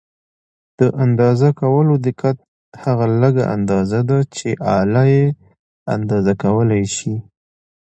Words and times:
د 0.79 0.81
اندازه 1.03 1.49
کولو 1.61 1.93
دقت 2.07 2.37
هغه 2.83 3.05
لږه 3.21 3.45
اندازه 3.55 3.99
ده 4.09 4.19
چې 4.35 4.49
آله 4.79 5.03
یې 5.15 5.25
اندازه 5.95 6.33
کولای 6.43 6.83
شي. 6.95 7.13